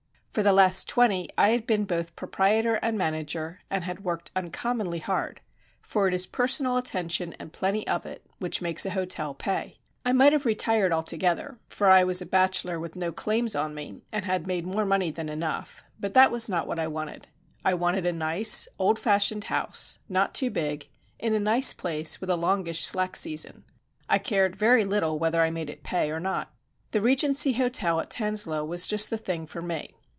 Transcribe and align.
For 0.33 0.43
the 0.43 0.53
last 0.53 0.87
twenty 0.87 1.27
I 1.37 1.49
had 1.51 1.67
been 1.67 1.83
both 1.83 2.15
proprietor 2.15 2.75
and 2.75 2.97
manager, 2.97 3.59
and 3.69 3.83
had 3.83 4.05
worked 4.05 4.31
uncommonly 4.33 4.99
hard, 4.99 5.41
for 5.81 6.07
it 6.07 6.13
is 6.13 6.25
personal 6.25 6.77
attention 6.77 7.33
and 7.33 7.51
plenty 7.51 7.85
of 7.85 8.05
it 8.05 8.25
which 8.39 8.61
makes 8.61 8.85
a 8.85 8.91
hotel 8.91 9.33
pay. 9.33 9.77
I 10.05 10.13
might 10.13 10.31
have 10.31 10.45
retired 10.45 10.93
altogether, 10.93 11.59
for 11.67 11.87
I 11.89 12.05
was 12.05 12.21
a 12.21 12.25
bachelor 12.25 12.79
with 12.79 12.95
no 12.95 13.11
claims 13.11 13.55
on 13.57 13.75
me 13.75 14.03
and 14.13 14.23
had 14.23 14.47
made 14.47 14.65
more 14.65 14.85
money 14.85 15.11
than 15.11 15.27
enough; 15.27 15.83
but 15.99 16.13
that 16.13 16.31
was 16.31 16.47
not 16.47 16.65
what 16.65 16.79
I 16.79 16.87
wanted. 16.87 17.27
I 17.65 17.73
wanted 17.73 18.05
a 18.05 18.13
nice, 18.13 18.69
old 18.79 18.97
fashioned 18.97 19.43
house, 19.43 19.99
not 20.07 20.33
too 20.33 20.49
big, 20.49 20.87
in 21.19 21.33
a 21.33 21.41
nice 21.41 21.73
place 21.73 22.21
with 22.21 22.29
a 22.29 22.37
longish 22.37 22.85
slack 22.85 23.17
season. 23.17 23.65
I 24.07 24.17
cared 24.17 24.55
very 24.55 24.85
little 24.85 25.19
whether 25.19 25.41
I 25.41 25.49
made 25.51 25.69
it 25.69 25.83
pay 25.83 26.09
or 26.09 26.21
not. 26.21 26.53
The 26.91 27.01
Regency 27.01 27.51
Hotel 27.51 27.99
at 27.99 28.09
Tanslowe 28.09 28.63
was 28.63 28.87
just 28.87 29.09
the 29.09 29.17
thing 29.17 29.45
for 29.45 29.59
me. 29.59 29.93